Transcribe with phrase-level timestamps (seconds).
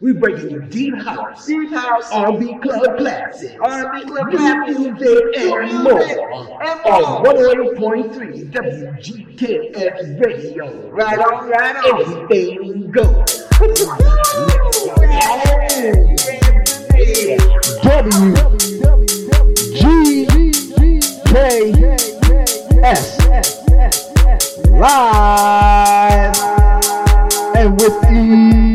[0.00, 5.00] We breaking you deep house, Deep House, R&B club classics, R&B club new classics, music,
[5.36, 6.00] new and more.
[6.00, 7.34] and On more.
[7.34, 10.88] 108.3 WGKS Radio.
[10.90, 12.00] Right on, right on.
[12.00, 13.48] Everything goes.
[22.78, 23.18] WGKS
[24.78, 26.36] live
[27.56, 28.67] and with One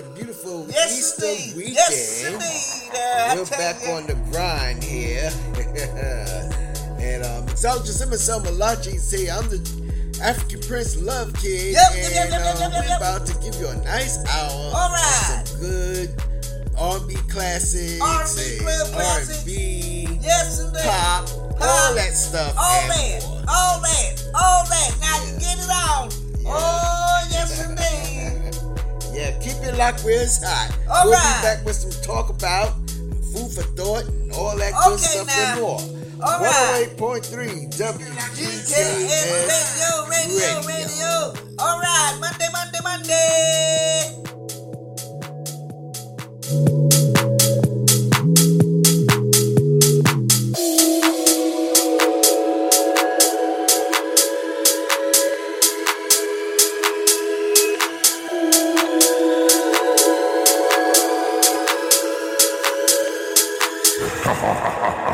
[0.00, 1.56] had a beautiful Yes, Easter indeed.
[1.56, 1.74] weekend.
[1.74, 2.98] Yes, indeed.
[3.00, 3.92] Uh, We're back you.
[3.92, 5.30] on the grind here.
[7.00, 9.60] and um, Soldier Simon Malachi say I'm the
[10.22, 11.72] African Prince Love Kid.
[11.72, 14.72] Yep, yep, yep, and yep, yep, um, we're about to give you a nice hour
[14.72, 15.44] All of right.
[15.44, 16.10] some good
[16.78, 19.40] R&B classics, R&B classics.
[19.44, 20.80] R&B, Yes, indeed.
[20.82, 21.28] pop,
[21.60, 22.54] all that stuff.
[22.56, 23.44] All that, more.
[23.48, 24.96] all that, all that.
[25.00, 26.08] Now you get it on.
[26.46, 28.29] Oh, yes, indeed.
[29.20, 30.72] Yeah, keep it locked where it's hot.
[30.88, 31.40] All we'll right.
[31.42, 32.72] be back with some talk about
[33.32, 35.52] food for thought and all that Okay, good stuff now.
[35.52, 35.80] and more.
[36.24, 36.88] All right.
[36.96, 37.96] 108.3 GKS
[38.36, 41.10] WGKS Radio, radio, radio.
[41.58, 44.20] All right, Monday, Monday, Monday.
[64.40, 65.09] ハハハハ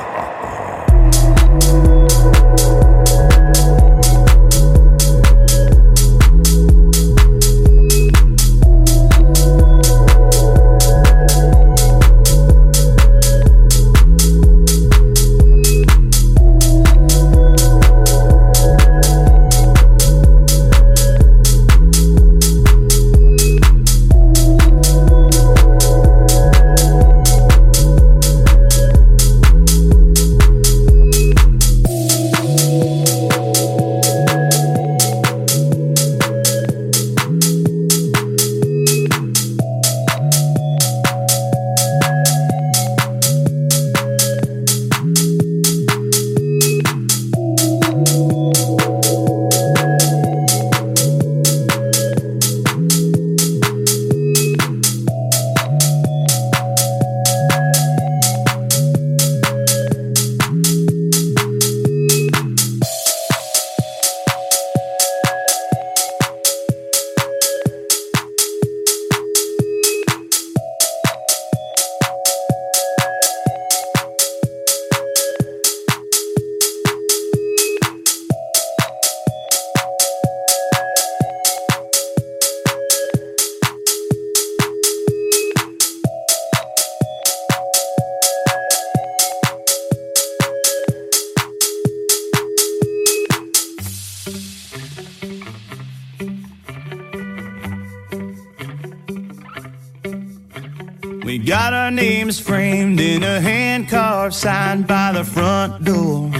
[105.16, 106.30] the front door.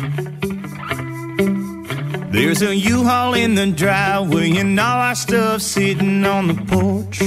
[2.31, 7.22] There's a U-Haul in the driveway and all our stuff sitting on the porch.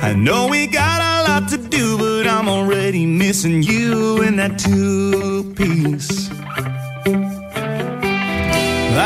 [0.00, 4.60] I know we got a lot to do, but I'm already missing you in that
[4.60, 6.30] two-piece.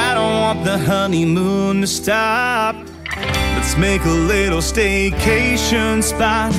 [0.05, 2.77] I don't want the honeymoon to stop.
[3.17, 6.53] Let's make a little staycation spot.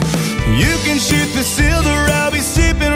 [0.63, 2.89] You can shoot the silver, I'll be sipping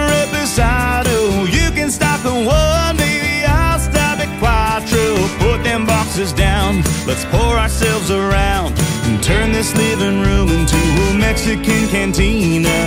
[0.44, 1.46] reposado.
[1.52, 5.16] You can stop at one, baby, I'll stop at quattro.
[5.40, 8.74] Put them boxes down, let's pour ourselves around
[9.06, 10.78] and turn this living room into
[11.10, 12.78] a Mexican cantina.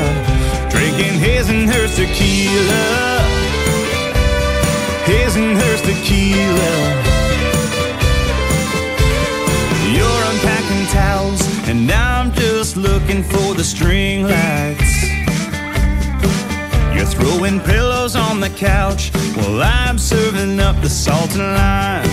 [0.70, 2.85] Drinking his and hers tequila,
[5.05, 6.75] his and hers tequila.
[9.97, 14.86] You're unpacking towels, and I'm just looking for the string lights.
[17.04, 22.08] Throwing pillows on the couch while I'm serving up the salt and lime.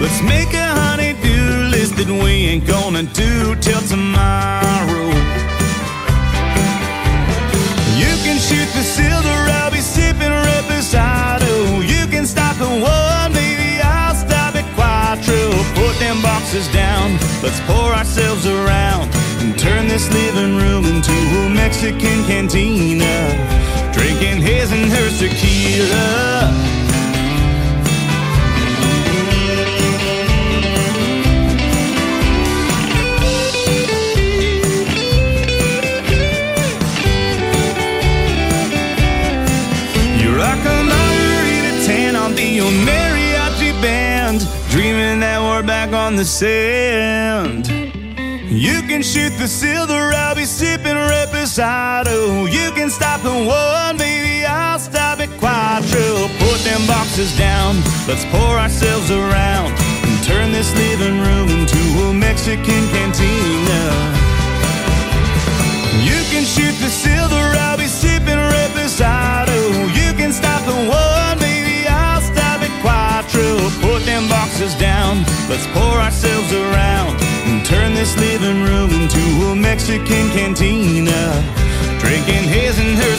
[0.00, 5.08] Let's make a honey-do list that we ain't gonna do till tomorrow.
[8.02, 11.80] You can shoot the silver, I'll be sipping reposado.
[11.86, 15.52] You can stop at one, baby, I'll stop at quattro.
[15.74, 17.12] Put them boxes down,
[17.42, 19.19] let's pour ourselves around
[19.60, 23.04] turn this living room into a Mexican cantina.
[23.92, 26.48] Drinking his and her tequila.
[40.16, 44.40] You rock a margarita tan, I'll be your mariachi band.
[44.70, 47.89] Dreaming that we're back on the sand.
[48.50, 52.50] You can shoot the silver, I'll be sipping reposado.
[52.50, 56.26] You can stop at one, baby, I'll stop at quattro.
[56.42, 57.76] Put them boxes down,
[58.10, 59.70] let's pour ourselves around
[60.02, 63.82] and turn this living room into a Mexican cantina.
[66.02, 69.54] You can shoot the silver, I'll be sipping reposado.
[69.94, 73.62] You can stop at one, baby, I'll stop at quattro.
[73.78, 77.29] Put them boxes down, let's pour ourselves around
[77.90, 81.42] turn this living room into a Mexican cantina.
[82.00, 83.09] Drinking his and hers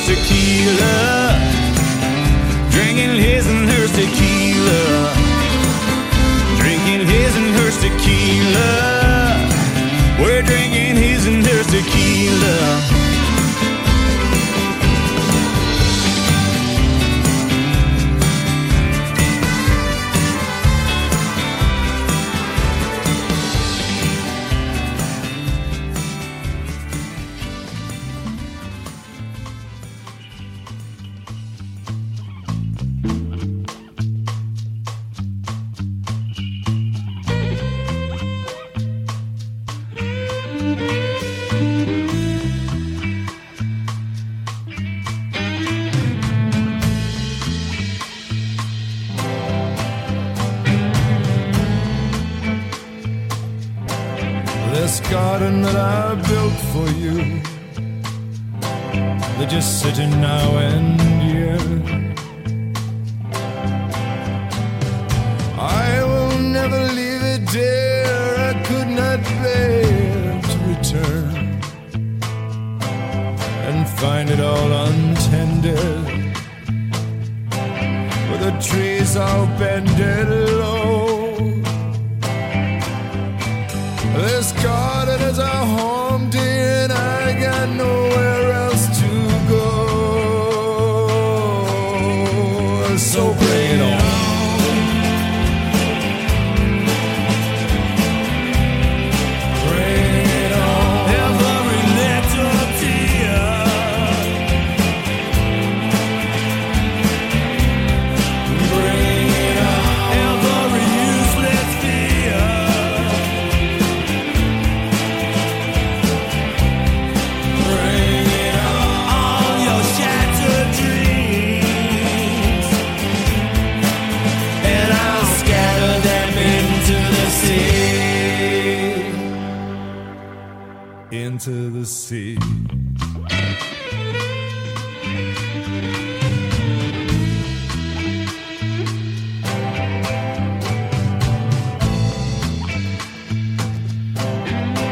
[131.11, 132.35] Into the sea.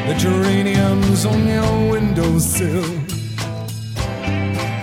[0.08, 2.82] The geraniums on your windowsill.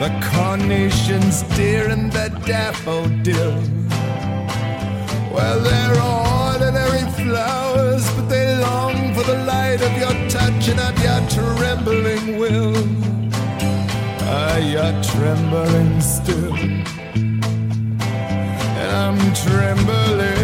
[0.01, 3.61] The carnations, dear, and the daffodil.
[5.35, 10.26] Well, they're ordinary flowers, but they long for the light of your
[10.69, 12.75] and of your trembling will.
[14.23, 16.55] Ah, you're trembling still.
[18.81, 20.36] And I'm trembling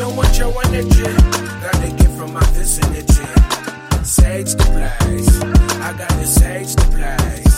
[0.00, 1.02] don't want your energy.
[1.60, 3.26] Got the gift from my vicinity.
[4.02, 5.30] Sage the place.
[5.86, 7.56] I got the sage the place.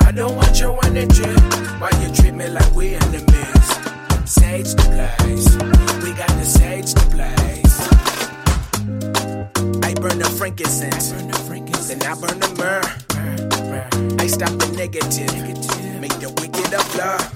[0.00, 1.30] I don't want your energy.
[1.78, 3.68] Why you treat me like we enemies?
[4.24, 5.46] Sage the place.
[6.02, 7.76] We got the sage the place.
[9.84, 11.12] I burn the frankincense.
[11.12, 14.18] burn the frankincense Then I burn the myrrh.
[14.18, 15.32] I stop the negative.
[16.00, 17.35] Make the wicked a blur.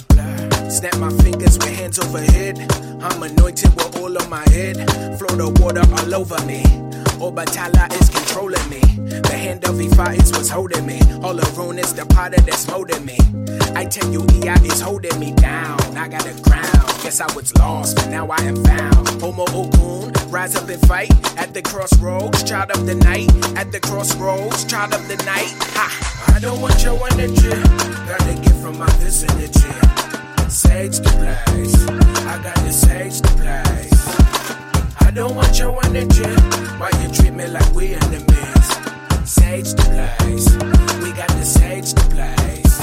[0.70, 2.56] Snap my fingers with hands overhead.
[3.02, 4.76] I'm anointed with oil on my head.
[5.18, 6.62] Flow the water all over me.
[7.18, 8.78] Obatala is controlling me.
[9.20, 11.00] The hand of Ifa is what's holding me.
[11.24, 13.18] All around is the potter that's molding me.
[13.74, 15.80] I tell you, EI is holding me down.
[15.96, 16.86] I got a crown.
[17.02, 19.08] Guess I was lost, but now I am found.
[19.20, 22.44] Homo Okun, rise up and fight at the crossroads.
[22.44, 24.64] Child of the night, at the crossroads.
[24.66, 25.52] Child of the night.
[25.74, 26.32] Ha!
[26.32, 27.58] I don't want your energy.
[28.06, 30.09] Gotta get from my vicinity.
[30.50, 31.10] Sage the
[31.46, 31.86] place.
[32.26, 35.00] I got the sage the place.
[35.00, 36.24] I don't want your energy.
[36.76, 38.68] Why you treat me like we enemies?
[39.24, 40.52] Sage the place.
[41.04, 42.74] We got the sage the place.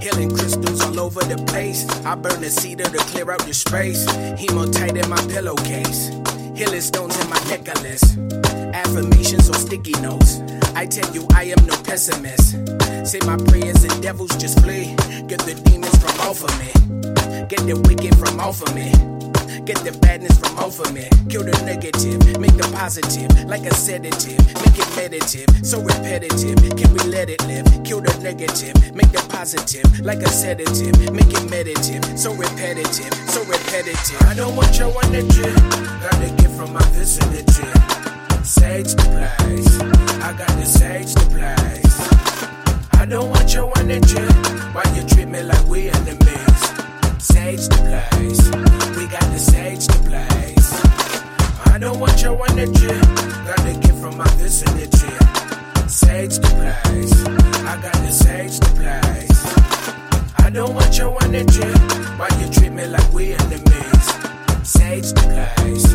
[0.00, 1.88] Healing crystals all over the place.
[2.06, 4.06] I burn the cedar to clear out the space.
[4.38, 6.10] Hematite in my pillowcase.
[6.56, 8.16] Healing stones in my necklace.
[8.72, 10.40] Affirmations on sticky notes.
[10.74, 12.52] I tell you, I am no pessimist.
[13.04, 14.96] Say my prayers and devils just flee.
[15.28, 16.72] Get the demons from off of me.
[17.48, 18.90] Get the wicked from off of me.
[19.64, 21.08] Get the badness from of me.
[21.28, 24.38] Kill the negative, make the positive, like a sedative.
[24.58, 26.58] Make it meditative, so repetitive.
[26.76, 27.66] Can we let it live?
[27.84, 30.98] Kill the negative, make the positive, like a sedative.
[31.12, 34.22] Make it meditative, so repetitive, so repetitive.
[34.22, 35.46] I don't want your energy.
[36.02, 37.68] Got a gift from my vicinity.
[38.42, 39.80] Sage the place.
[40.22, 41.96] I got the sage the place.
[43.00, 44.22] I don't want your energy.
[44.74, 46.85] Why you treat me like we enemies?
[47.32, 47.76] Sage the
[48.12, 48.44] place.
[48.96, 50.70] We got the sage the place.
[51.66, 52.86] I don't want your energy.
[52.86, 55.12] Got the gift from my vicinity.
[55.88, 56.48] Sage the
[56.84, 57.26] place.
[57.66, 59.42] I got the sage the place.
[60.38, 61.66] I don't want your energy.
[62.16, 64.06] Why you treat me like we enemies?
[64.62, 65.85] Sage the place.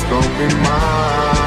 [0.00, 1.37] it's gonna be mine.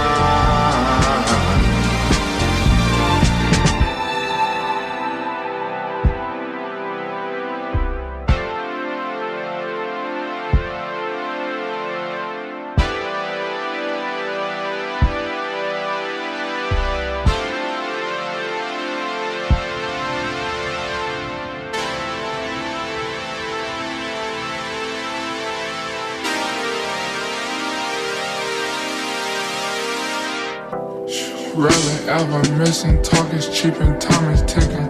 [32.33, 33.01] I'm missing.
[33.03, 34.87] Talk is cheap and time is ticking.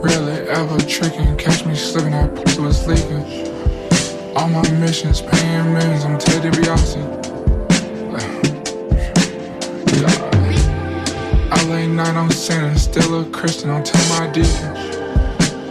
[0.00, 1.36] Really ever tricking.
[1.36, 3.22] Catch me slipping, that pussy was leaking.
[4.36, 6.04] All my missions, paying millions.
[6.04, 7.02] I'm Teddy Biasi.
[9.94, 11.64] yeah.
[11.68, 12.76] LA night, I'm sinning.
[12.76, 14.76] Still a Christian, I'm telling my deacon.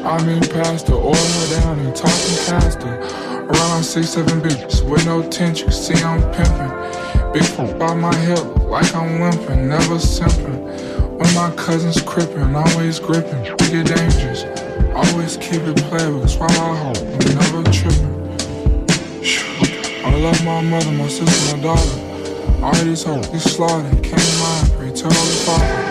[0.05, 2.87] I'm in pastor, oil down and talking pastor.
[2.87, 5.71] Around six, seven bitches with no tension.
[5.71, 6.71] See, I'm pimping.
[7.33, 10.80] Big by my hip, like I'm limping, never simping.
[11.21, 14.43] When my cousins crippin', always grippin', get dangerous.
[14.95, 16.99] Always keep it playable, swallow hope,
[17.35, 18.39] never trippin'.
[20.03, 22.63] I love my mother, my sister, my daughter.
[22.63, 25.90] All these hoes, these slaughtered, can't mind, pray tell the father.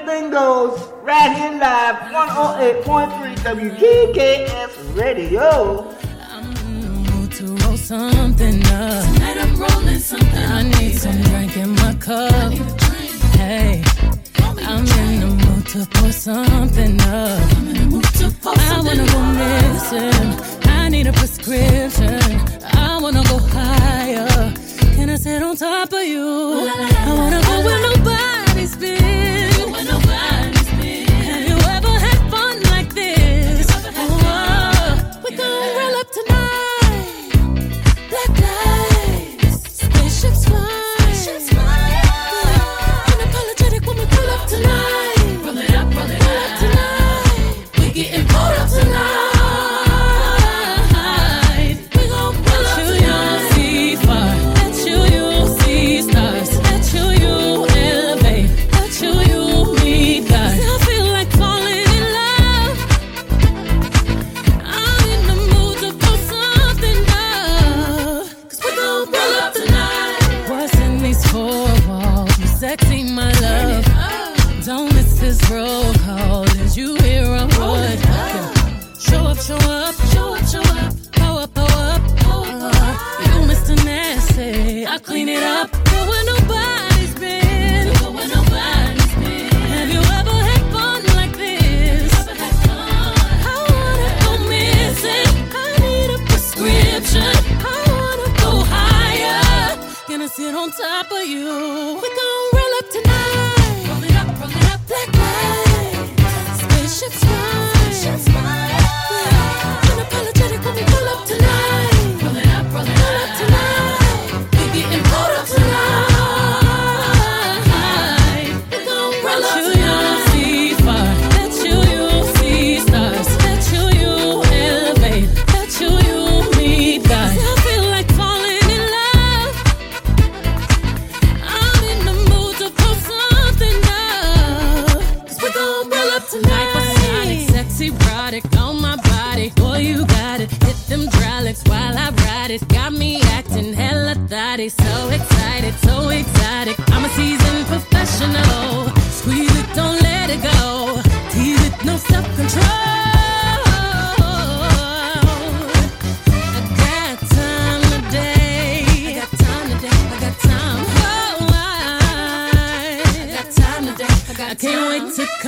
[0.00, 5.94] Anything goes right here live 108.3 WGKS Radio.
[6.30, 9.04] I'm in the mood to roll something up.
[9.14, 10.38] Tonight I'm rolling something.
[10.38, 12.52] I need some drink in my cup.
[13.36, 13.82] Hey,
[14.38, 17.42] I'm in the mood to pour something up.
[18.46, 20.70] I wanna go missing.
[20.70, 22.40] I need a prescription.
[22.72, 24.54] I wanna go higher.
[24.94, 26.70] Can I sit on top of you?
[27.06, 27.49] I wanna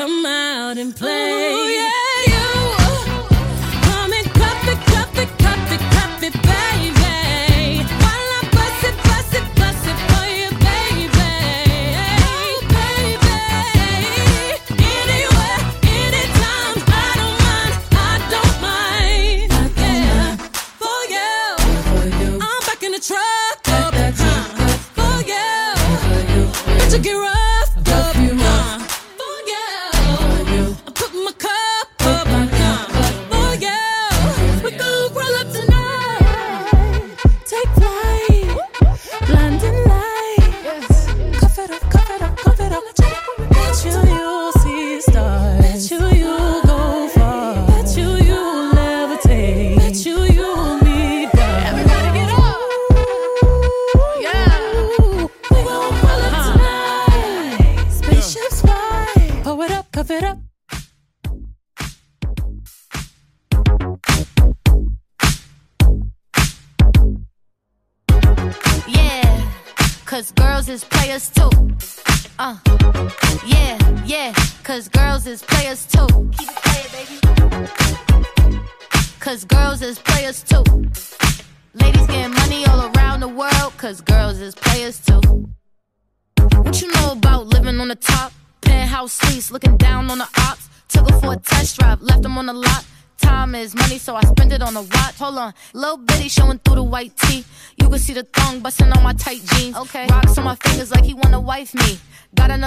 [0.02, 1.61] come out and play.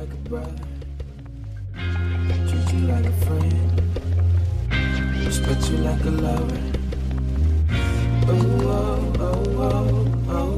[0.00, 0.54] Like a brother,
[2.48, 3.82] treat you like a friend,
[5.26, 6.60] respect you like a lover.
[8.26, 9.78] Oh, oh, oh, oh,
[10.30, 10.56] oh,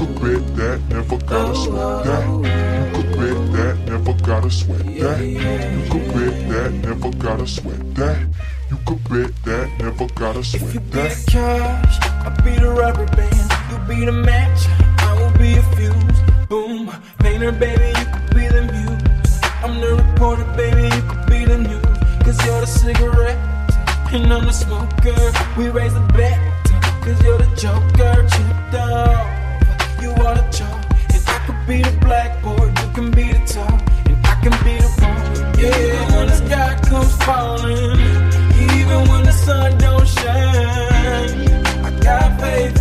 [0.00, 2.24] You could bet that, never gotta oh, sweat oh, that.
[2.26, 2.40] Oh.
[2.86, 5.20] You could bet that, never gotta sweat that.
[5.20, 8.28] You could bet that, never gotta sweat that.
[8.70, 11.10] You could bet that, never gotta sweat Be that.
[11.10, 13.52] the cash, I'll be the rubber band.
[13.70, 14.60] You be the match,
[15.02, 16.09] I will be a fuse.
[16.50, 19.40] Boom, painter, baby, you could be the muse.
[19.62, 21.98] I'm the reporter, baby, you could be the news.
[22.24, 23.38] Cause you're the cigarette,
[24.12, 25.14] and I'm the smoker.
[25.56, 26.40] We raise the bet,
[27.04, 28.26] cause you're the joker.
[28.34, 30.82] Chipped off, you are the chalk.
[31.14, 33.80] And I could be the blackboard, you can be the top.
[34.08, 35.54] And I can be the phone.
[35.56, 37.94] Yeah, when the sky comes falling,
[38.74, 41.62] even when the sun don't shine.
[41.86, 42.79] I got faith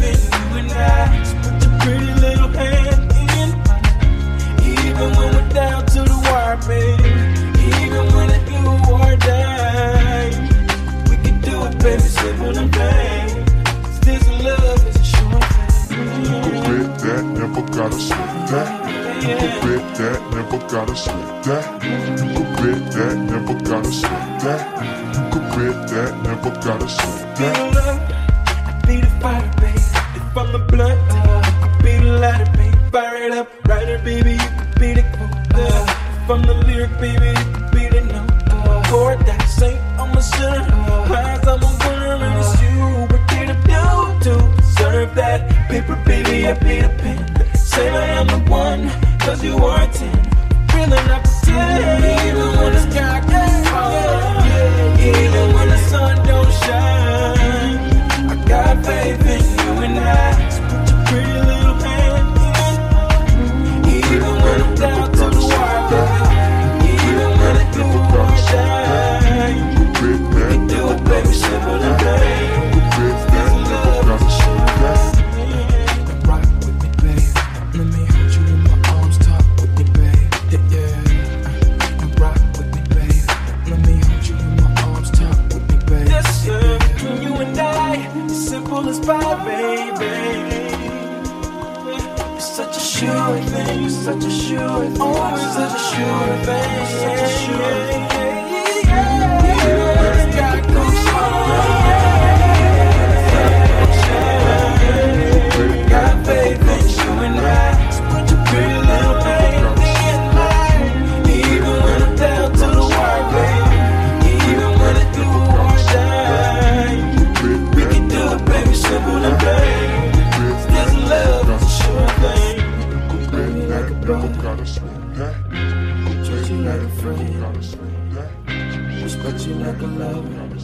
[130.51, 130.57] I've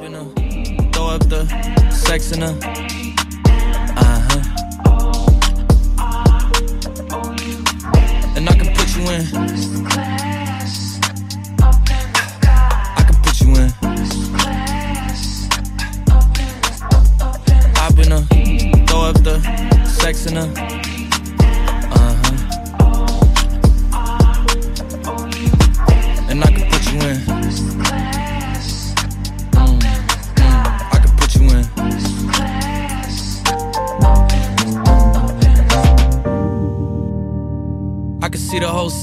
[0.00, 0.24] been a
[0.92, 1.44] throw up the
[1.90, 2.58] sex in her.
[3.96, 4.42] Uh huh.
[8.36, 9.22] And I can put you in.
[12.96, 13.70] I can put you in.
[17.76, 18.22] I've been a
[18.86, 19.40] throw up the
[19.84, 20.77] sex in her.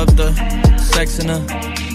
[0.00, 0.32] Up the
[0.78, 1.89] sex in her.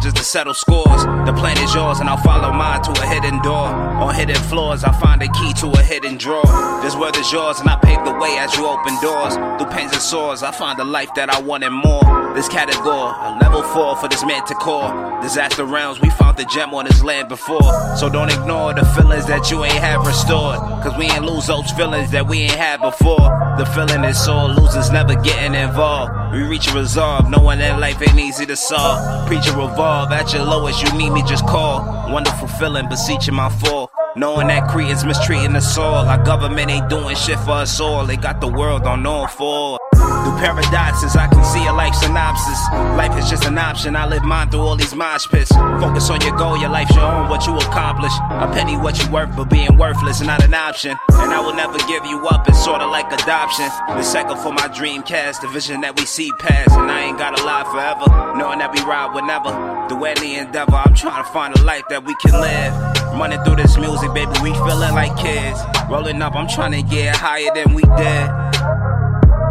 [0.00, 1.04] Just to settle scores.
[1.26, 3.68] The plan is yours, and I'll follow mine to a hidden door.
[4.02, 6.80] On hidden floors, I find a key to a hidden drawer.
[6.82, 9.34] This world is yours, and I pave the way as you open doors.
[9.34, 12.32] Through pains and sores, I find the life that I wanted more.
[12.34, 15.20] This category, a level four for this man to core.
[15.20, 17.96] Disaster rounds, we found the gem on this land before.
[17.96, 20.58] So don't ignore the feelings that you ain't have restored.
[20.82, 23.28] Cause we ain't lose those feelings that we ain't had before.
[23.60, 26.32] The feeling is sore, losers never getting involved.
[26.32, 29.26] We reach a resolve, knowing that life ain't easy to solve.
[29.26, 32.10] Preach a revolve, at your lowest, you need me, just call.
[32.10, 33.90] Wonderful feeling, beseeching my fall.
[34.16, 36.08] Knowing that Cretans mistreating the soil.
[36.08, 38.06] Our government ain't doing shit for us all.
[38.06, 39.78] They got the world on all four.
[40.22, 42.60] Through paradoxes, I can see a life synopsis.
[42.96, 43.96] Life is just an option.
[43.96, 45.50] I live mine through all these mosh pits.
[45.50, 48.12] Focus on your goal, your life's your own, what you accomplish.
[48.30, 50.96] A penny what you worth, but being worthless not an option.
[51.12, 53.68] And I will never give you up, it's sorta like adoption.
[53.88, 56.72] The second for my dream cast, the vision that we see past.
[56.72, 59.50] And I ain't gotta lie forever, knowing that we ride whenever.
[59.88, 62.72] Through any endeavor, I'm trying to find a life that we can live.
[63.18, 65.58] Running through this music, baby, we feeling like kids.
[65.88, 68.49] Rolling up, I'm trying to get higher than we did.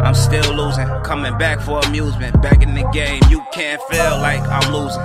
[0.02, 2.40] I'm still losing, coming back for amusement.
[2.42, 5.02] Back in the game, you can't feel like I'm losing.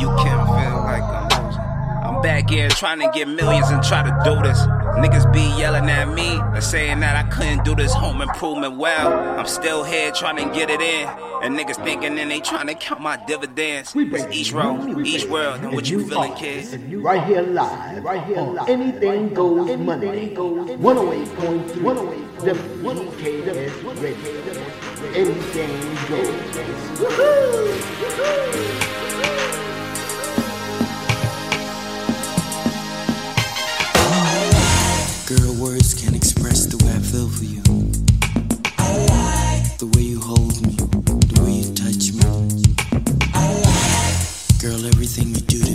[0.00, 1.60] You can't feel like I'm losing.
[1.60, 4.58] I'm back here trying to get millions and try to do this.
[5.00, 9.10] Niggas be yelling at me and saying that I couldn't do this home improvement well.
[9.38, 11.08] I'm still here trying to get it in.
[11.42, 13.94] And niggas thinking and they trying to count my dividends.
[13.94, 16.92] We It's each road, each world, and what you feeling, kid?
[17.02, 18.68] Right here live, right here live.
[18.68, 20.34] Anything goes Monday.
[20.34, 22.30] 108.3.
[22.40, 24.32] WKS Radio.
[25.14, 26.28] Anything goes.
[27.00, 27.80] Woohoo!
[28.00, 29.59] Woohoo!
[35.30, 37.62] Girl, words can't express the way I feel for you.
[38.78, 42.74] I like the way you hold me, the way you touch me.
[43.32, 45.69] I like Girl, everything you do.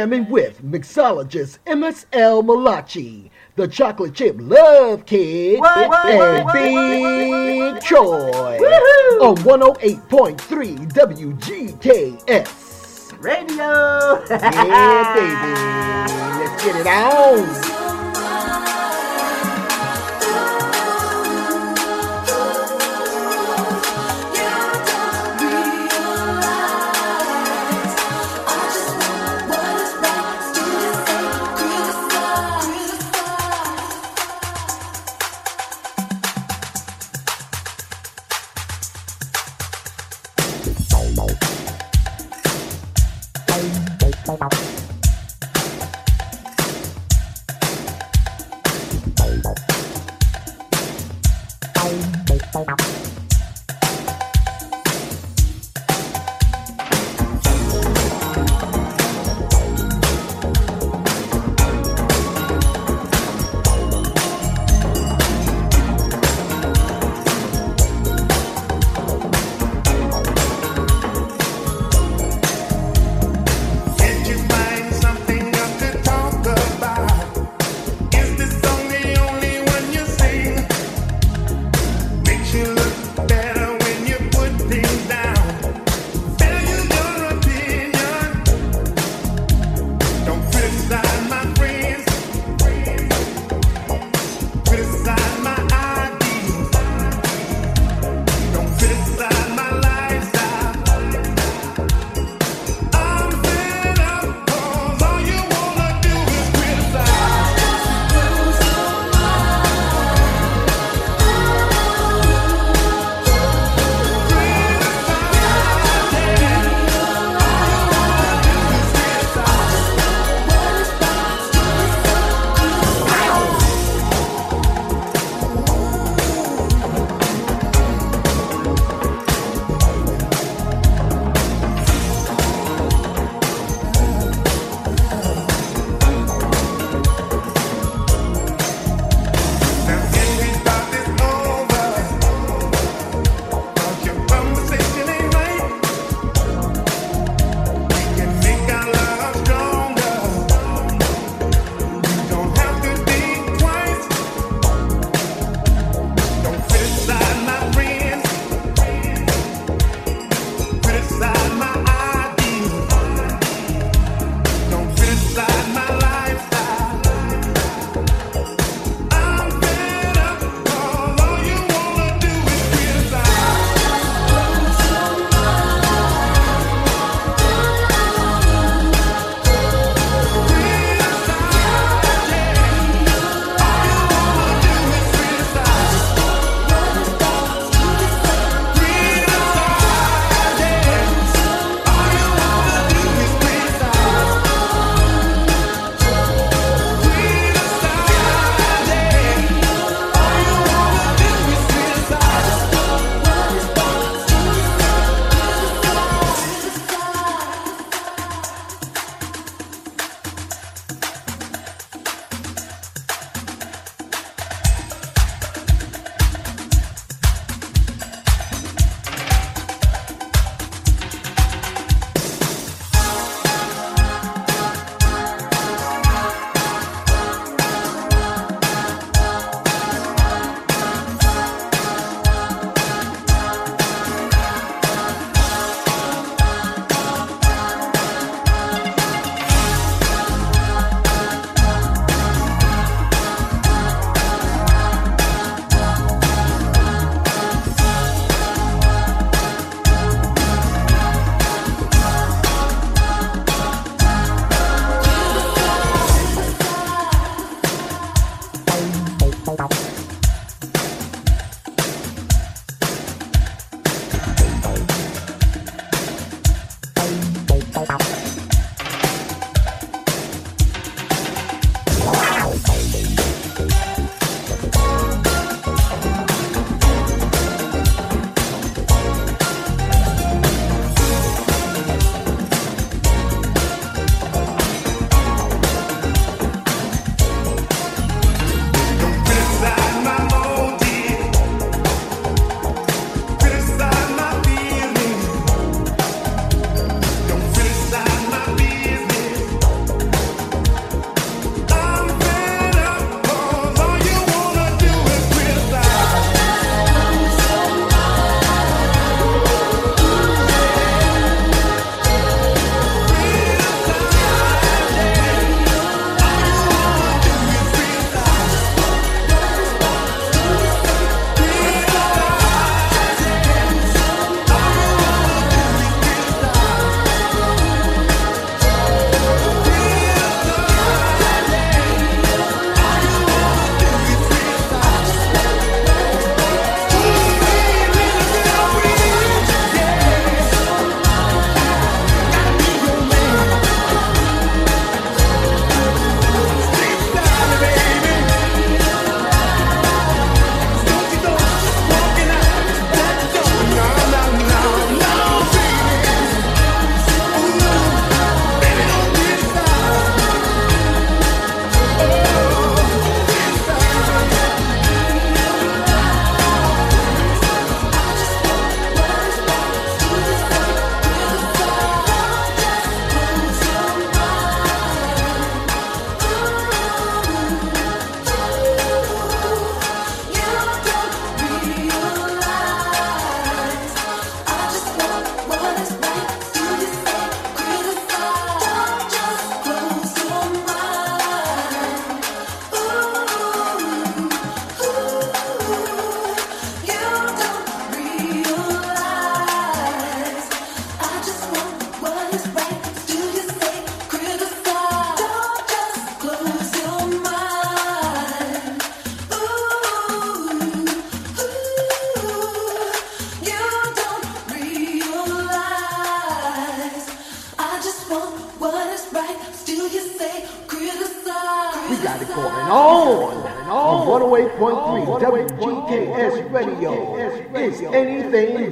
[0.00, 2.06] jamming with mixologist Ms.
[2.14, 2.42] L.
[2.42, 8.30] Malachi, the chocolate chip love kid, and Big Troy
[9.20, 10.90] on 108.3
[11.76, 12.40] WGKS.
[13.20, 14.24] Radio!
[14.30, 15.52] yeah, baby.
[16.48, 17.99] Let's get it on.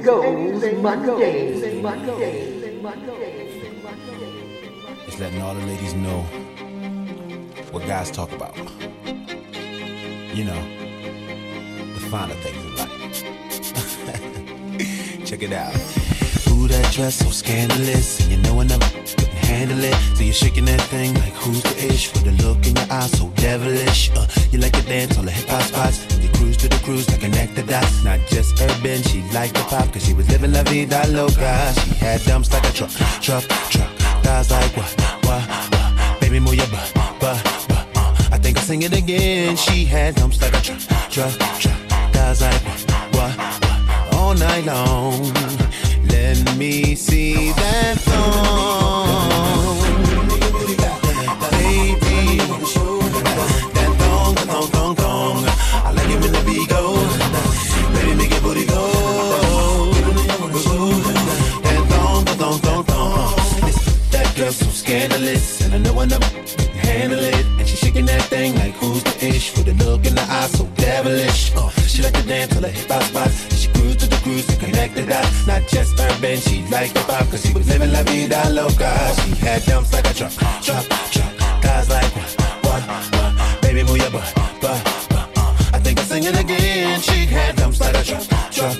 [0.09, 1.53] Goes, my day.
[5.05, 6.21] It's letting all the ladies know
[7.71, 8.57] what guys talk about.
[10.33, 10.61] You know,
[11.93, 12.91] the finer things in life.
[15.27, 15.75] Check it out.
[16.49, 18.19] Ooh, that dress so scandalous.
[18.21, 19.95] And you know another couldn't handle it.
[20.15, 22.07] So you're shaking that thing like who's the ish?
[22.07, 24.09] For the look in your eyes so devilish.
[24.15, 26.08] Uh, you like to dance on the hip hop spots.
[26.49, 28.03] Cruise to the cruise like connect the dots.
[28.03, 29.93] Not just urban, she liked the pop.
[29.93, 31.73] Cause she was living la vida loca.
[31.75, 32.89] She had dumps like a truck,
[33.21, 33.91] truck, truck.
[34.23, 34.89] Thighs like what,
[35.25, 36.19] what, what.
[36.19, 37.87] Baby, move your butt, butt, butt.
[37.95, 39.57] Uh, I think I'll sing it again.
[39.57, 40.79] She had dumps like a truck,
[41.11, 41.77] truck, truck.
[42.13, 42.81] Thighs like what,
[43.13, 44.13] what, what.
[44.15, 45.31] All night long.
[46.09, 48.68] Let me see that thong.
[66.05, 67.45] Never can handle it.
[67.57, 69.55] And she shaking that thing like who's the ish?
[69.57, 71.51] With a look in the eye so devilish.
[71.55, 73.43] Uh, she like to dance till the hip hop spots.
[73.49, 75.47] And she cruise to the cruise to connect the dots.
[75.47, 78.91] Not just urban, she liked the pop cause she was living la vida loca.
[79.21, 81.33] She had dumps like a truck, truck, truck.
[81.61, 82.29] Guys like what,
[82.63, 82.81] what,
[83.15, 83.61] what?
[83.61, 85.29] Baby, move your butt, butt, butt.
[85.37, 86.99] Uh, I think I'm singing again.
[87.01, 88.77] She had dumps like a truck, truck,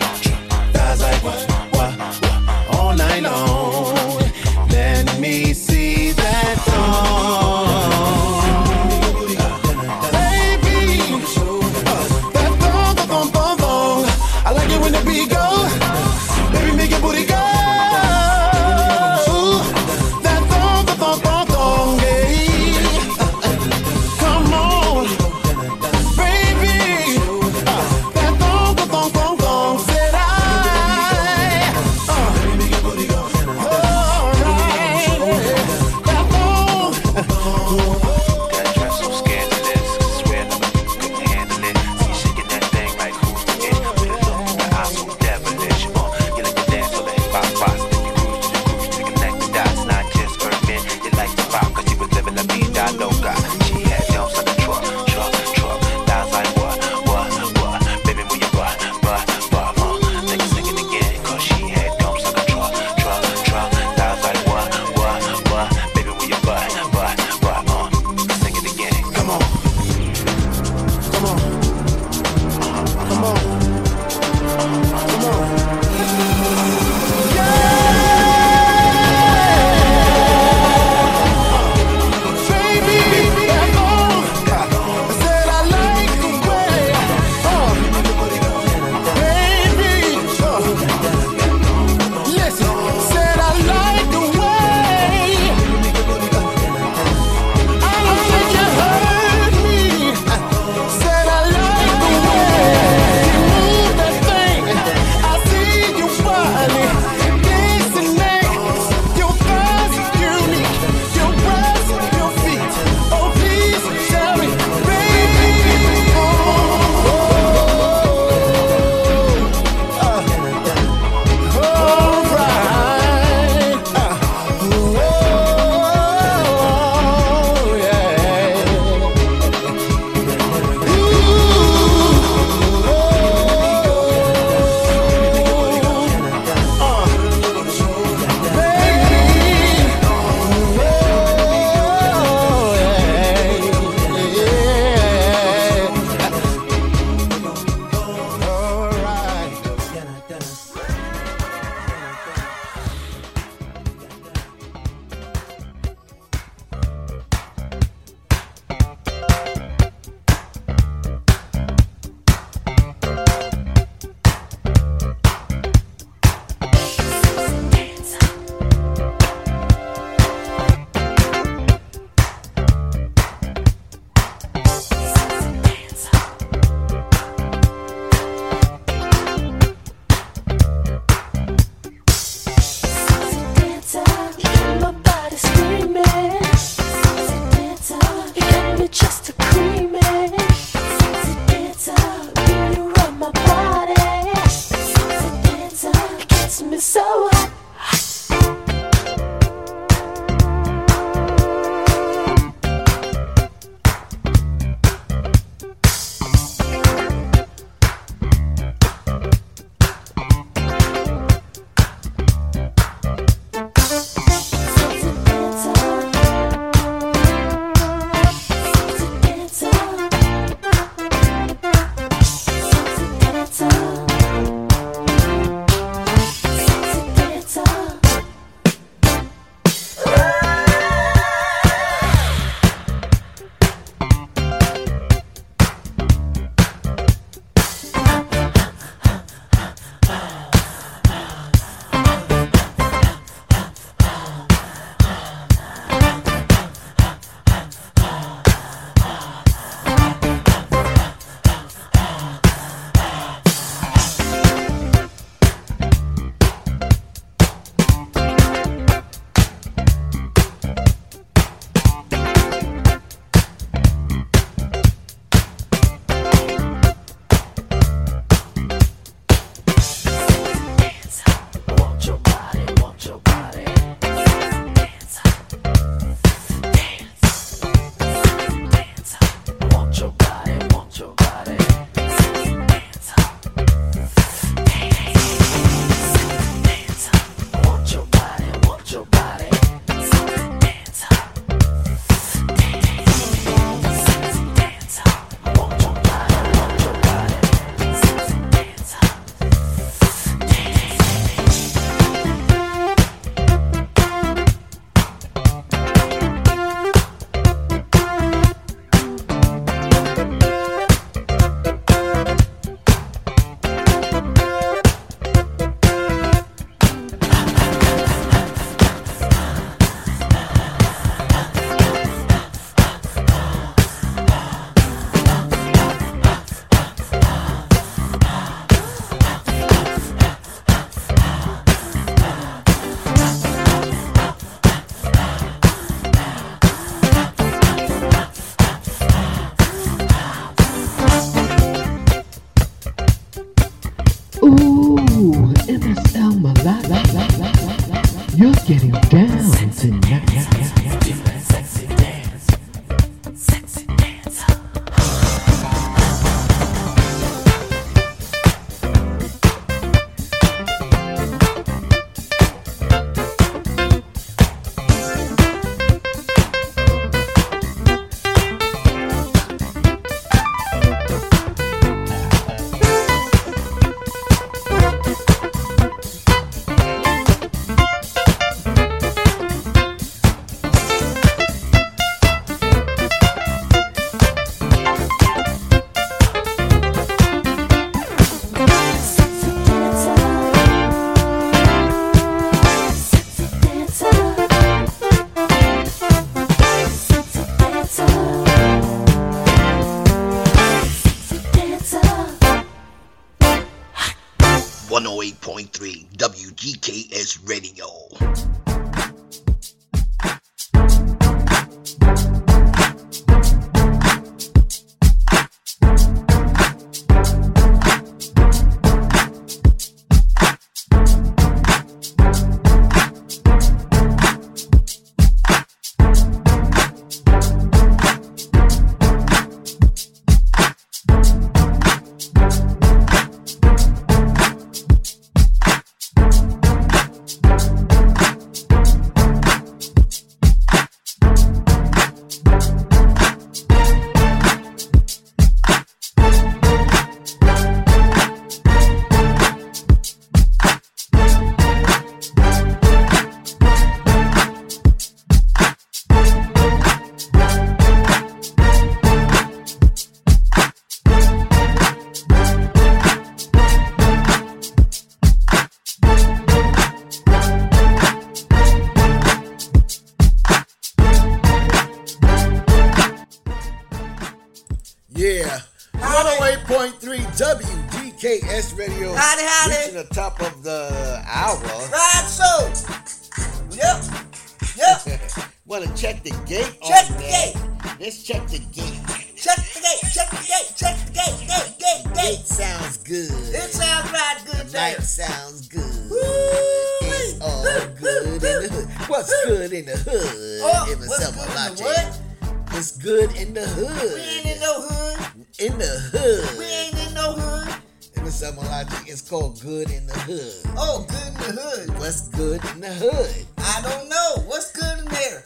[512.10, 513.45] What's good in the hood?
[513.60, 514.41] I don't know.
[514.47, 515.43] What's good in there?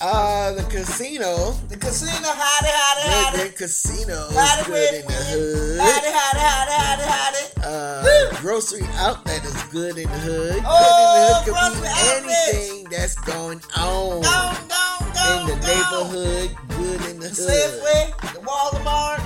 [0.00, 1.52] Uh, the casino.
[1.68, 3.38] The casino, howdy, howdy, Red howdy.
[3.38, 5.78] Red Casino Howdy, good in the hood.
[5.78, 7.62] Howdy, howdy, howdy, howdy, howdy.
[7.62, 10.60] Uh, grocery outlet is good in the hood.
[10.66, 12.48] Oh, good in the hood could be outlets.
[12.50, 16.50] anything that's going on Down, down, down, in the neighborhood.
[16.70, 18.10] Good in the The hood.
[18.10, 19.22] Safeway, the Walmart,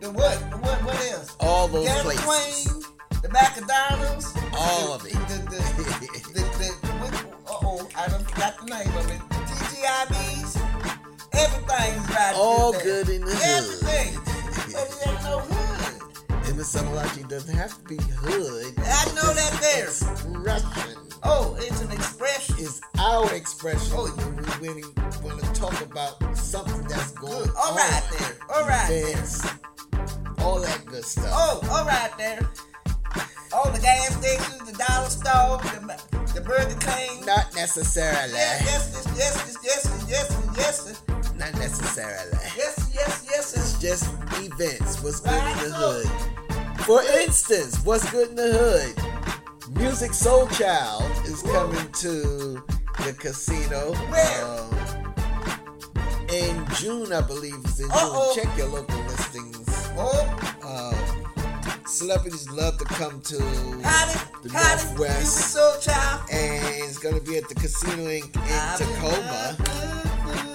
[0.00, 0.40] the what?
[0.50, 0.84] The what?
[0.84, 1.36] What else?
[1.38, 2.24] All those Gas places.
[2.24, 4.39] Queen, the McDonald's.
[4.56, 5.12] All of it.
[5.12, 5.60] The, the,
[6.32, 9.20] the, the, uh oh, I done forgot the name of it.
[9.30, 10.56] TGIBs.
[11.32, 12.32] Everything's right.
[12.36, 13.64] All good in the hood.
[13.64, 14.20] Everything.
[14.72, 16.46] But it ain't no hood.
[16.48, 18.74] And the Summerlachi doesn't have to be hood.
[18.78, 19.84] I know that there.
[19.84, 20.96] Expression.
[21.22, 22.56] Oh, it's an expression.
[22.58, 24.12] It's our expression Oh.
[24.60, 24.84] we really
[25.22, 27.50] want to talk about something that's going Good.
[27.56, 27.76] All on.
[27.76, 28.36] right there.
[28.52, 30.44] All right there.
[30.44, 31.26] All that good stuff.
[31.30, 32.40] Oh, all right there.
[33.52, 37.24] Oh, the gas stations, the dollar store, the, the Burger King.
[37.26, 38.32] Not necessarily.
[38.34, 42.38] Yes, yes, yes, yes, yes, yes, yes, yes, Not necessarily.
[42.56, 45.02] yes, yes, yes, It's just events.
[45.02, 46.06] What's good in the Right.
[46.06, 46.80] hood?
[46.84, 48.96] For instance, what's good in the hood?
[49.74, 52.62] Musiq Soulchild is coming to
[53.04, 53.92] the casino.
[54.10, 54.44] Where?
[54.44, 55.14] um,
[56.30, 57.56] in June, I believe.
[57.64, 57.92] It's in June.
[57.92, 58.34] Uh-oh.
[58.34, 59.68] Check your local listings.
[59.96, 60.26] Oh,
[60.62, 61.19] Um,
[61.90, 65.56] celebrities love to come to the Northwest,
[66.32, 68.30] and it's going to be at the Casino in, in
[68.78, 69.56] Tacoma.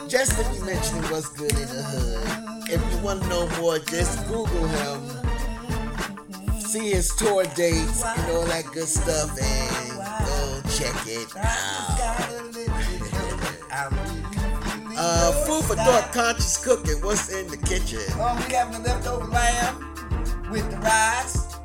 [0.08, 2.70] Just to be mentioning what's good in the hood.
[2.70, 5.02] If you want to know more, just Google him,
[6.60, 11.36] see his tour dates and all that good stuff, and go check it
[13.72, 13.92] out.
[14.98, 17.04] Uh, food for thought, conscious cooking.
[17.04, 18.00] What's in the kitchen?
[18.14, 19.95] Oh, we the leftover lamb
[20.52, 21.56] with the rice.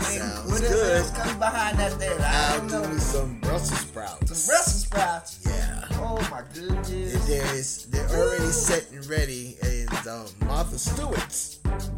[0.00, 2.16] Sounds what else comes behind that there?
[2.20, 2.90] I don't I'll know.
[2.90, 4.36] Do some Brussels sprouts.
[4.38, 5.40] Some Brussels sprouts.
[5.46, 5.84] Yeah.
[5.92, 7.26] Oh my goodness.
[7.26, 8.28] There is, they're Ooh.
[8.30, 11.56] already set and ready, and um, Martha Stewart's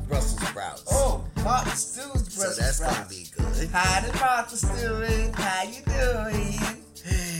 [0.08, 0.84] Brussels sprouts.
[0.90, 2.56] Oh, Martha Stewart's Brussels sprouts.
[2.56, 2.96] So that's sprouts.
[2.96, 3.70] gonna be good.
[3.72, 5.34] Hi, to Martha Stewart.
[5.34, 6.84] How you doing?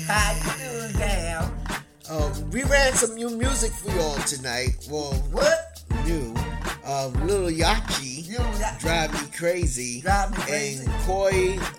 [0.07, 1.55] How you doing, gal?
[2.11, 4.87] Um, we ran some new music for y'all tonight.
[4.91, 6.35] Well, what new?
[6.91, 8.25] Uh, Little Yachty,
[8.81, 10.87] Drive Me Crazy, Drive Me Crazy.
[10.87, 11.33] and Coi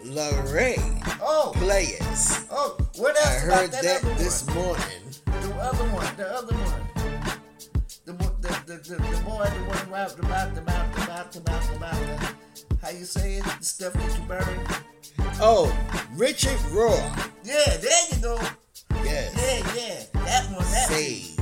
[0.05, 1.51] Leray, Oh.
[1.55, 2.45] Players.
[2.51, 4.55] Oh, what else I about heard that, that this one?
[4.55, 4.85] morning.
[5.25, 6.85] The other one, the other one.
[8.05, 11.31] The the the, the, the boy, the one about the about the about the about
[11.31, 11.39] the
[11.75, 12.35] about the
[12.83, 13.43] how you say it?
[13.45, 14.59] The stuff that you burn.
[15.41, 15.75] Oh,
[16.13, 16.95] Richard Raw.
[17.43, 18.39] Yeah, there you go.
[19.03, 19.33] Yes.
[19.35, 20.23] Yeah, yeah.
[20.25, 21.35] That one, that Sage.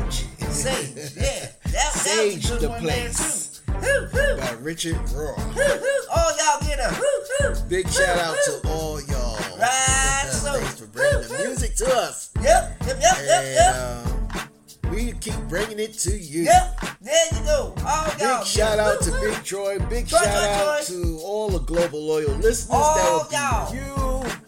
[0.49, 1.21] Sage, yeah.
[1.21, 3.17] That, that Sage was a good the one Place.
[3.17, 3.46] there too.
[3.81, 5.35] By Richard Raw.
[5.37, 7.63] Oh, y'all get a.
[7.69, 9.37] Big shout out to all y'all.
[9.57, 10.53] Right, so.
[10.53, 12.31] Thanks for bringing the music to us.
[12.41, 14.43] Yep, yep, yep, yep, And yep.
[14.85, 16.43] um, we keep bringing it to you.
[16.43, 17.73] Yep, there you go.
[17.85, 18.39] All y'all.
[18.39, 19.11] Big shout out to.
[19.11, 19.79] Big Troy.
[19.79, 20.95] Big Troy, shout Troy, out Troy.
[20.95, 22.69] to all the global loyal listeners.
[22.71, 24.46] All that will be you.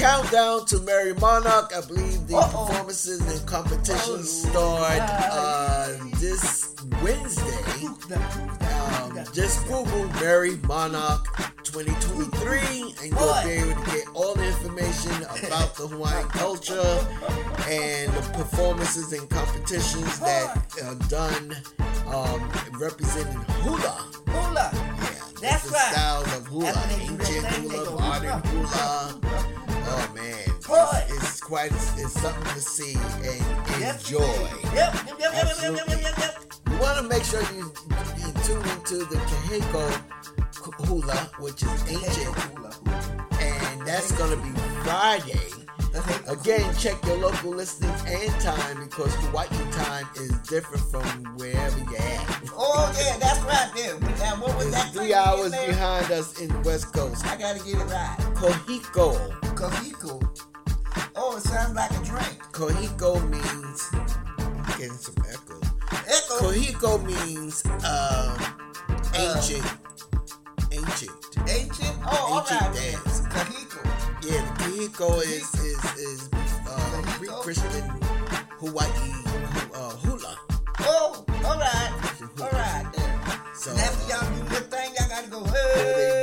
[0.00, 1.72] Countdown to Merrie Monarch.
[1.76, 7.84] I believe the performances and competitions start uh, this Wednesday.
[7.84, 11.26] Um, just Google Merrie Monarch
[11.64, 15.12] 2023 and you'll be able to get all the information
[15.46, 17.06] about the Hawaiian culture
[17.68, 21.54] and the performances and competitions that are done
[22.06, 24.08] um, representing hula.
[24.28, 24.70] Hula.
[24.72, 25.10] Yeah,
[25.42, 25.92] That's right.
[25.92, 29.49] styles of hula, That's when they do ancient hula, modern hula
[30.14, 31.04] man, Boy.
[31.08, 33.96] It's, quite it's something to see and yep.
[33.96, 34.20] enjoy.
[34.20, 34.74] Yep.
[34.74, 35.18] Yep.
[35.18, 35.34] Yep.
[35.34, 35.78] Absolutely.
[35.78, 35.88] Yep.
[35.88, 36.02] Yep.
[36.02, 36.18] Yep.
[36.18, 36.18] Yep.
[36.18, 36.52] Yep.
[36.70, 37.72] You want to make sure you
[38.18, 40.20] you tune into the Kahiko
[40.86, 42.36] Hula, which is ancient,
[43.40, 44.50] and that's gonna be
[44.82, 45.50] Friday.
[46.28, 51.02] Again, check your local listings and time because Kuwaiti time is different from
[51.36, 52.42] wherever you're at.
[52.52, 53.98] Oh yeah, that's right there.
[54.18, 54.92] Now, what was it's that?
[54.92, 57.26] Three hours behind us in the West Coast.
[57.26, 58.16] I gotta get it right.
[58.34, 59.49] Kahiko.
[59.60, 60.16] Kohiko.
[61.16, 62.40] Oh, it sounds like a drink.
[62.52, 63.90] Kohiko means
[64.78, 65.60] getting some echo.
[66.08, 66.48] Echo.
[66.48, 68.38] Kohiko means um,
[69.14, 69.66] ancient,
[70.72, 71.10] ancient,
[71.46, 71.94] Ancient.
[72.06, 72.74] Oh, all ancient right.
[72.74, 73.20] dance.
[73.28, 73.84] Kahiko.
[74.24, 76.30] Yeah, the Kohiko is is is
[76.66, 77.84] uh, pre-Christian
[78.60, 78.88] Hawaii
[79.74, 80.38] uh, hula.
[80.80, 81.92] Oh, all right.
[82.40, 82.86] All right.
[82.96, 83.54] There.
[83.54, 85.44] So And after uh, y'all do your thing, y'all gotta go.
[85.44, 86.19] Hey.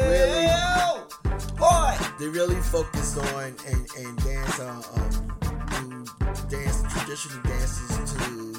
[2.20, 6.05] They really focus on and and dance uh, um
[6.49, 8.53] do dance traditional dances to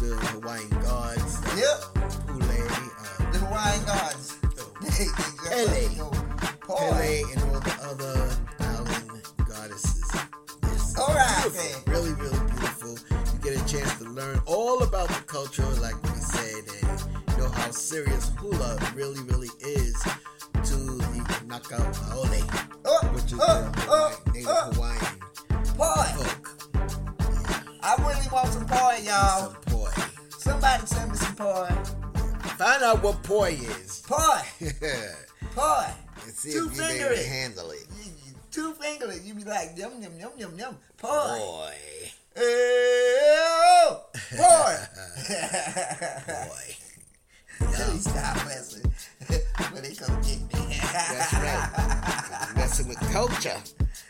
[0.00, 1.40] the Hawaiian gods.
[1.56, 2.06] Yep.
[2.26, 4.36] Pule, uh, The Hawaiian gods.
[5.48, 5.88] Pele.
[6.66, 10.10] Pele and all the other island goddesses.
[10.64, 12.96] It's All right, really, really beautiful.
[13.10, 17.36] You get a chance to learn all about the culture, like we said, and you
[17.38, 19.96] know how serious hula really, really is
[21.62, 25.18] to the Kanaka which is uh, the Hawaii- native Hawaiian
[25.76, 26.06] Boy.
[26.16, 26.42] folk.
[27.82, 29.52] I really want some poi, y'all.
[29.52, 29.90] Some poi.
[30.38, 31.68] Somebody send me some poi.
[32.56, 34.02] Find out what poi is.
[34.06, 34.40] Poi.
[34.60, 34.72] and
[35.54, 35.86] Poi.
[36.32, 37.26] see Two if you finger it.
[37.26, 37.86] handle it.
[38.50, 39.22] Two finger it.
[39.22, 40.76] You be like, yum, yum, yum, yum, yum.
[40.96, 41.38] Poi.
[41.38, 41.74] Boy.
[42.36, 43.96] Ew.
[44.36, 44.76] Poi.
[46.26, 46.76] Boy.
[47.72, 48.90] Please stop messing.
[49.72, 50.65] when they come get me.
[50.96, 52.56] That's right.
[52.56, 53.60] Messing with culture.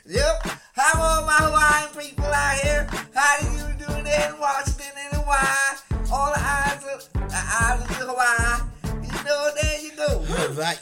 [0.07, 0.47] Yep.
[0.75, 2.87] How are my Hawaiian people out here?
[3.13, 6.11] How do you doing there in Washington and Hawaii?
[6.13, 8.63] All the islands of, the islands of Hawaii.
[9.03, 10.21] You know, there you go.
[10.23, 10.77] Hawaii.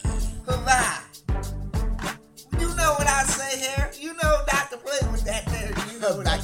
[0.46, 1.00] Hawaii.
[2.60, 3.90] You know what I say here.
[3.98, 4.76] You know Dr.
[4.76, 5.72] Play with that there.
[5.90, 6.38] You know what I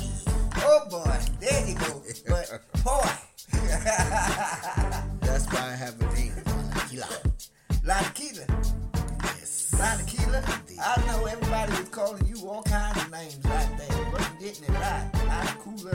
[0.63, 1.19] Oh boy.
[1.39, 2.03] There you go.
[2.29, 3.11] But boy.
[5.21, 6.35] That's why I have a name.
[6.89, 7.07] Kila.
[9.81, 10.33] Lanakila.
[10.33, 10.45] Yes.
[10.69, 10.79] Lanakila.
[10.79, 14.07] I know everybody was calling you all kinds of names right there.
[14.13, 15.11] But you getting it right.
[15.15, 15.95] Lanakula.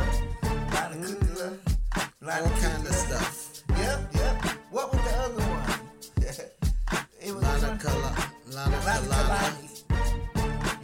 [0.73, 1.47] Lanakula.
[1.49, 2.29] Mm-hmm.
[2.29, 3.63] All kind of stuff.
[3.69, 4.43] Yep, yep.
[4.71, 5.79] What was the other one?
[7.21, 8.11] it was Lana Kala.
[8.51, 9.65] Lana Kalana.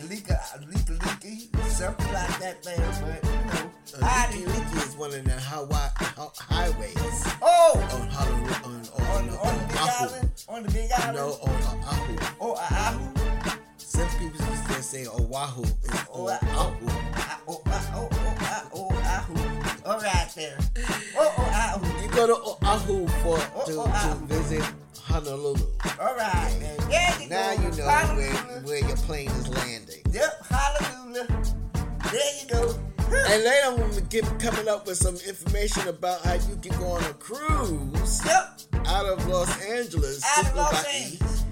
[0.10, 0.94] Lika, Lika,
[1.24, 3.31] Lika, something like that there, but.
[4.02, 5.90] I Liki Liki is one of the Hawaii
[6.40, 7.74] highways Oh!
[7.94, 10.06] on Honolulu, on, on, on, On the big Oahu.
[10.06, 10.30] island?
[10.48, 11.16] On the big island?
[11.18, 11.50] No, on
[11.84, 12.18] Oahu.
[12.40, 13.58] Oh, Oahu?
[13.78, 15.72] Some people used to say Oahu is
[16.14, 16.88] Oh, Oahu.
[17.16, 18.10] Ah, Oh, oh,
[18.74, 19.86] Oahu.
[19.86, 20.58] All right there.
[21.18, 22.04] Oh, Oahu.
[22.04, 22.36] You go to
[22.66, 24.64] Oahu for to, to visit
[25.02, 25.66] Honolulu.
[26.00, 26.78] All right there.
[26.88, 27.62] There you Now go.
[27.64, 27.86] you know
[28.16, 30.02] where, where your plane is landing.
[30.12, 31.28] Yep, hallelujah.
[32.12, 32.80] There you go.
[33.14, 36.88] And later I'm gonna give coming up with some information about how you can go
[36.88, 38.60] on a cruise Yep.
[38.88, 40.86] out of Los Angeles Out to of Los.
[40.86, 41.44] Angeles.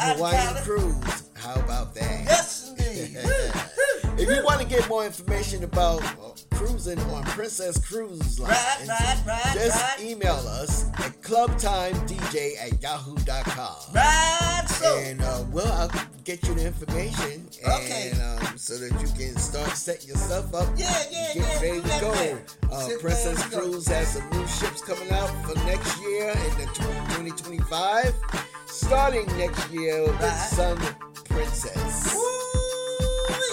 [0.00, 1.22] Hawaiian cruise.
[1.34, 2.24] How about that?
[2.24, 3.16] Yes, indeed.
[4.20, 8.86] if you want to get more information about uh, cruising on Princess Cruise Line, Right,
[8.88, 13.94] right, right, just email us at clubtimedj at yahoo.com.
[13.94, 14.98] Right, so.
[14.98, 15.90] And uh, well, I'll
[16.24, 17.48] get you the information.
[17.66, 18.10] Okay.
[18.12, 20.68] And um, so that you can start setting yourself up.
[20.76, 22.74] Yeah, yeah, get yeah, ready to go.
[22.74, 23.42] Uh, Princess.
[23.46, 28.14] Cruise has some new ships coming out for next year in the 2025.
[28.66, 30.78] Starting next year with Sun
[31.24, 32.14] Princess.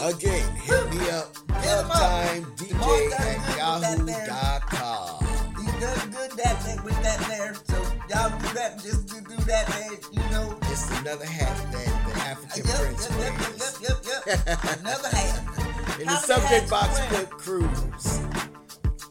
[0.04, 1.34] Again, hit me up.
[1.48, 5.26] Clubtimedj at yahoo.com.
[5.58, 7.56] He does good that thing with that there.
[7.66, 7.76] So
[8.10, 10.65] y'all do that, just to do that there, you know.
[11.06, 13.78] Another hat that the African Yep, Prince yep, yep, wears.
[13.80, 14.80] yep, yep, yep.
[14.82, 15.38] Another hat.
[16.02, 18.18] In the How subject box, put cruise.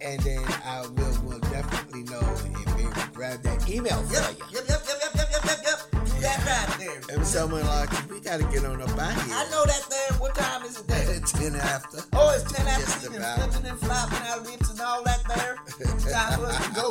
[0.02, 4.42] And then I will, will definitely know and maybe grab that email for you.
[4.58, 5.78] yep, yep, yep, yep, yep, yep, yep, yep.
[6.04, 7.16] Do that right there.
[7.16, 9.30] And someone like, we got to get on up out here.
[9.38, 10.18] I know that there.
[10.18, 11.20] What time is it there?
[11.24, 11.98] 10 after.
[12.14, 13.38] Oh, it's 10 after Just been about.
[13.52, 15.56] flipping and flopping our lips and all that there.
[16.12, 16.86] Time for us to go.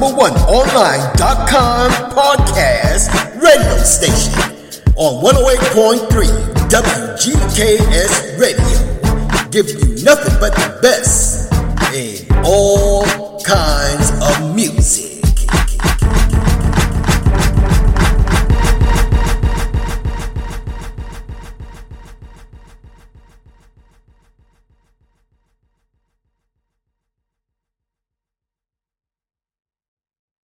[0.00, 3.12] number one online.com podcast
[3.42, 4.32] radio station
[4.96, 6.08] on 108.3
[6.70, 9.50] WGKS Radio.
[9.50, 11.52] Give you nothing but the best
[11.92, 13.04] in all
[13.42, 15.19] kinds of music.